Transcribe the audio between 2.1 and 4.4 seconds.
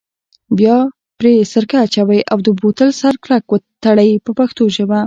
او د بوتل سر کلک تړئ په